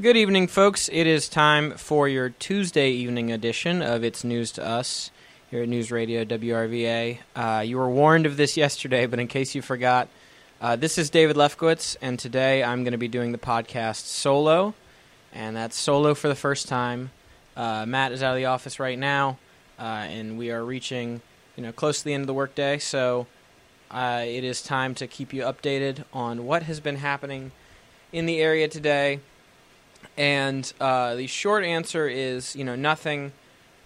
[0.00, 0.88] Good evening, folks.
[0.90, 5.10] It is time for your Tuesday evening edition of It's News to Us
[5.50, 7.18] here at News Radio WRVA.
[7.36, 10.08] Uh, you were warned of this yesterday, but in case you forgot,
[10.58, 14.72] uh, this is David Lefkowitz, and today I'm going to be doing the podcast solo,
[15.34, 17.10] and that's solo for the first time.
[17.54, 19.36] Uh, Matt is out of the office right now,
[19.78, 21.20] uh, and we are reaching,
[21.56, 23.26] you know, close to the end of the workday, so
[23.90, 27.52] uh, it is time to keep you updated on what has been happening
[28.12, 29.20] in the area today.
[30.20, 33.32] And uh, the short answer is, you know, nothing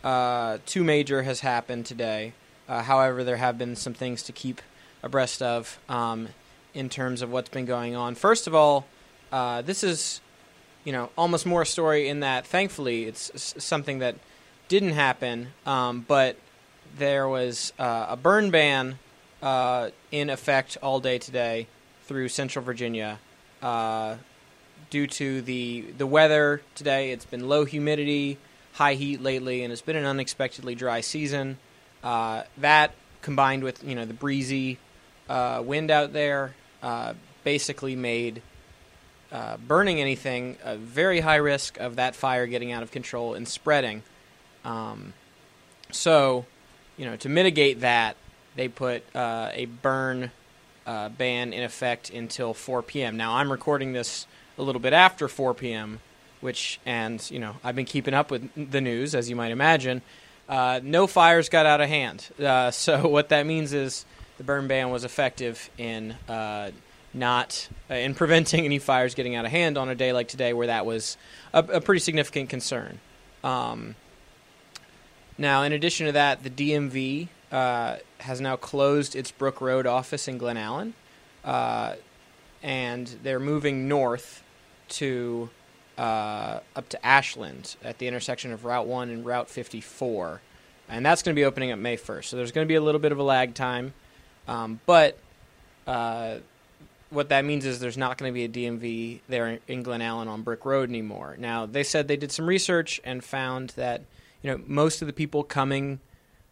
[0.02, 2.32] uh, too major has happened today.
[2.68, 4.60] Uh, however, there have been some things to keep
[5.04, 6.26] abreast of um,
[6.74, 8.16] in terms of what's been going on.
[8.16, 8.84] First of all,
[9.30, 10.20] uh, this is,
[10.82, 14.16] you know, almost more a story in that, thankfully, it's something that
[14.66, 16.36] didn't happen, um, but
[16.98, 18.98] there was uh, a burn ban
[19.40, 21.68] uh, in effect all day today
[22.06, 23.20] through Central Virginia
[24.90, 27.12] due to the the weather today.
[27.12, 28.38] It's been low humidity,
[28.74, 31.58] high heat lately, and it's been an unexpectedly dry season.
[32.02, 34.78] Uh, that combined with you know the breezy
[35.28, 38.42] uh, wind out there uh, basically made
[39.32, 43.48] uh, burning anything a very high risk of that fire getting out of control and
[43.48, 44.02] spreading.
[44.64, 45.12] Um,
[45.90, 46.46] so,
[46.96, 48.16] you know, to mitigate that,
[48.56, 50.30] they put uh, a burn
[50.86, 53.16] uh, ban in effect until 4 p.m.
[53.16, 54.26] Now, I'm recording this
[54.58, 56.00] a little bit after 4 p.m.,
[56.40, 60.02] which, and, you know, I've been keeping up with the news, as you might imagine.
[60.48, 62.28] Uh, no fires got out of hand.
[62.38, 64.04] Uh, so, what that means is
[64.38, 66.70] the burn ban was effective in uh,
[67.14, 70.52] not uh, in preventing any fires getting out of hand on a day like today,
[70.52, 71.16] where that was
[71.52, 73.00] a, a pretty significant concern.
[73.42, 73.94] Um,
[75.38, 80.28] now, in addition to that, the DMV uh, has now closed its Brook Road office
[80.28, 80.94] in Glen Allen,
[81.44, 81.94] uh,
[82.62, 84.43] and they're moving north
[84.88, 85.50] to
[85.98, 90.40] uh, up to Ashland at the intersection of Route 1 and Route 54.
[90.88, 92.24] And that's going to be opening up May 1st.
[92.24, 93.94] So there's going to be a little bit of a lag time.
[94.46, 95.18] Um, but
[95.86, 96.36] uh,
[97.10, 100.28] what that means is there's not going to be a DMV there in Glen Allen
[100.28, 101.36] on Brick Road anymore.
[101.38, 104.02] Now, they said they did some research and found that
[104.42, 106.00] you know most of the people coming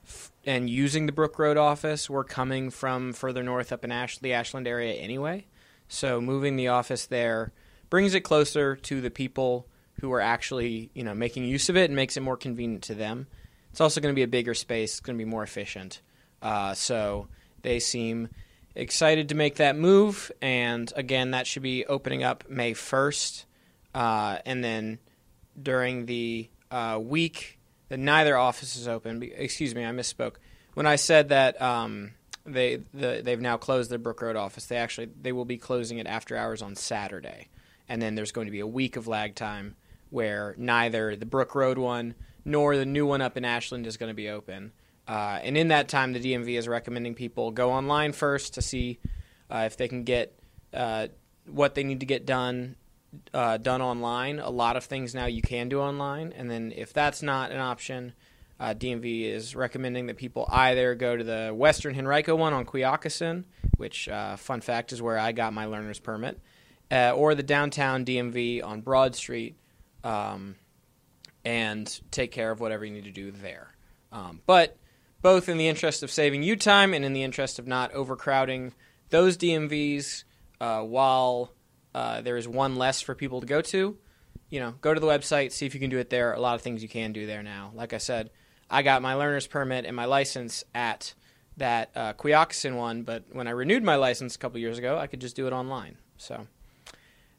[0.07, 4.19] f- and using the Brook Road office were coming from further north up in Ash-
[4.19, 5.45] the Ashland area anyway.
[5.89, 7.53] So moving the office there
[7.93, 9.67] brings it closer to the people
[10.01, 12.95] who are actually you know making use of it and makes it more convenient to
[12.95, 13.27] them.
[13.71, 14.93] It's also going to be a bigger space.
[14.93, 16.01] It's going to be more efficient.
[16.41, 17.29] Uh, so
[17.61, 18.31] they seem
[18.75, 23.45] excited to make that move, and again, that should be opening up May first,
[23.95, 24.99] uh, and then
[25.63, 27.59] during the uh, week
[27.91, 29.23] that neither office is open.
[29.23, 30.37] Excuse me, I misspoke.
[30.73, 32.13] When I said that um,
[32.47, 35.99] they the, they've now closed their Brook Road office, they actually they will be closing
[35.99, 37.49] it after hours on Saturday,
[37.89, 39.77] and then there's going to be a week of lag time
[40.11, 44.11] where neither the Brook Road one nor the new one up in Ashland is going
[44.11, 44.73] to be open.
[45.07, 48.99] Uh, and in that time, the DMV is recommending people go online first to see
[49.51, 50.39] uh, if they can get
[50.73, 51.09] uh,
[51.47, 52.77] what they need to get done
[53.35, 54.39] uh, done online.
[54.39, 57.59] A lot of things now you can do online, and then if that's not an
[57.59, 58.13] option,
[58.59, 63.45] uh, DMV is recommending that people either go to the Western Henrico one on Quioccasin,
[63.77, 66.41] which, uh, fun fact, is where I got my learner's permit,
[66.93, 69.57] uh, or the downtown DMV on Broad Street,
[70.05, 70.57] um,
[71.45, 73.75] and take care of whatever you need to do there.
[74.13, 74.77] Um, but
[75.23, 78.75] both in the interest of saving you time and in the interest of not overcrowding
[79.09, 80.25] those DMVs,
[80.61, 81.53] uh, while
[81.95, 83.97] uh, there is one less for people to go to,
[84.51, 86.35] you know, go to the website, see if you can do it there.
[86.35, 87.73] A lot of things you can do there now.
[87.75, 88.31] Like I said,
[88.71, 91.15] I got my learner's permit and my license at
[91.57, 95.07] that uh, Quioccasin one, but when I renewed my license a couple years ago, I
[95.07, 95.99] could just do it online.
[96.17, 96.47] So,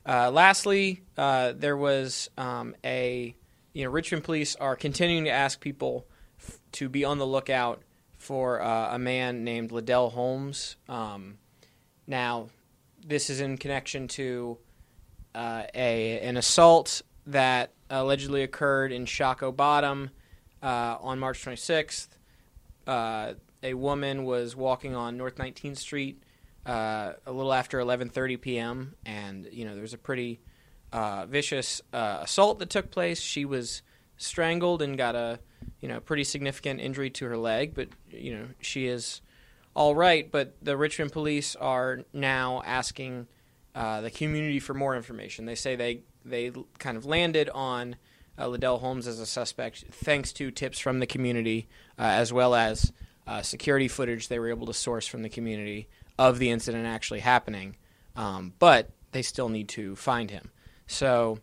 [0.05, 3.35] uh, lastly, uh, there was um, a,
[3.73, 6.05] you know, Richmond police are continuing to ask people
[6.39, 7.81] f- to be on the lookout
[8.17, 10.75] for uh, a man named Liddell Holmes.
[10.89, 11.37] Um,
[12.07, 12.49] now,
[13.05, 14.57] this is in connection to
[15.35, 20.11] uh, a an assault that allegedly occurred in Shockoe Bottom
[20.61, 22.07] uh, on March 26th.
[22.85, 26.22] Uh, a woman was walking on North 19th Street
[26.65, 28.95] uh, a little after 11:30 p.m.
[29.05, 30.39] and you know there was a pretty
[30.91, 33.19] uh, vicious uh, assault that took place.
[33.19, 33.81] She was
[34.17, 35.39] strangled and got a
[35.81, 39.21] you know pretty significant injury to her leg, but you know she is
[39.73, 40.31] all right.
[40.31, 43.27] But the Richmond police are now asking
[43.75, 45.45] uh, the community for more information.
[45.45, 47.97] They say they they kind of landed on
[48.39, 51.67] uh, Liddell Holmes as a suspect thanks to tips from the community
[51.99, 52.93] uh, as well as
[53.41, 55.87] security footage they were able to source from the community
[56.17, 57.77] of the incident actually happening.
[58.15, 60.51] Um, but they still need to find him.
[60.87, 61.39] So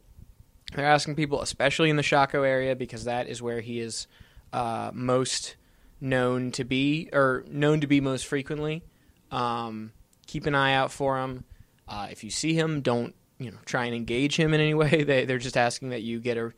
[0.75, 4.06] they're asking people, especially in the Shockoe area, because that is where he is
[4.52, 5.56] uh, most
[6.00, 8.82] known to be, or known to be most frequently.
[9.31, 9.93] Um,
[10.26, 11.44] keep an eye out for him.
[11.88, 15.02] Uh, if you see him, don't you know try and engage him in any way.
[15.02, 16.52] They they're just asking that you get a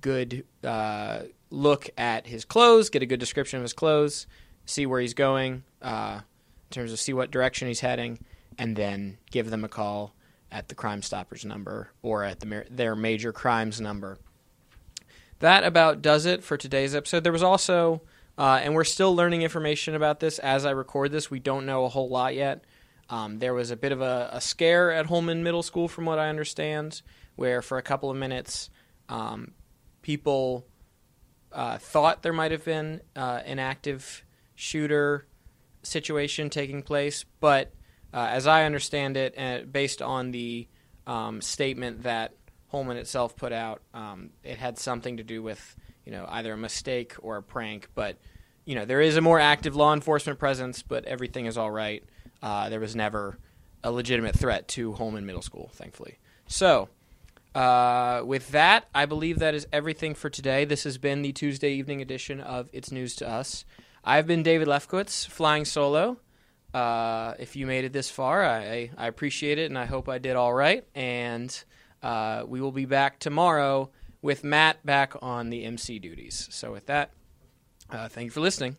[0.00, 4.26] good uh, look at his clothes, get a good description of his clothes,
[4.64, 6.20] see where he's going, uh,
[6.68, 8.18] in terms of see what direction he's heading,
[8.58, 10.14] and then give them a call
[10.50, 14.18] at the Crime Stoppers number or at the, their major crimes number.
[15.40, 17.22] That about does it for today's episode.
[17.22, 18.02] There was also,
[18.36, 21.30] uh, and we're still learning information about this as I record this.
[21.30, 22.64] We don't know a whole lot yet.
[23.08, 26.18] Um, there was a bit of a, a, scare at Holman Middle School, from what
[26.18, 27.00] I understand,
[27.36, 28.68] where for a couple of minutes,
[29.08, 29.52] um,
[30.02, 30.66] people
[31.52, 34.24] uh, thought there might have been uh, an active
[34.54, 35.27] shooter
[35.88, 37.72] situation taking place, but
[38.12, 40.66] uh, as I understand it, uh, based on the
[41.06, 42.32] um, statement that
[42.68, 46.56] Holman itself put out, um, it had something to do with you know either a
[46.56, 47.88] mistake or a prank.
[47.94, 48.16] But
[48.64, 52.02] you know there is a more active law enforcement presence, but everything is all right.
[52.42, 53.38] Uh, there was never
[53.82, 56.18] a legitimate threat to Holman Middle School, thankfully.
[56.46, 56.88] So.
[57.54, 60.64] Uh, with that, I believe that is everything for today.
[60.64, 63.64] This has been the Tuesday evening edition of It's News to Us.
[64.08, 66.16] I've been David Lefkowitz, flying solo.
[66.72, 70.16] Uh, if you made it this far, I, I appreciate it, and I hope I
[70.16, 70.82] did all right.
[70.94, 71.52] And
[72.02, 73.90] uh, we will be back tomorrow
[74.22, 76.48] with Matt back on the MC duties.
[76.50, 77.10] So, with that,
[77.90, 78.78] uh, thank you for listening.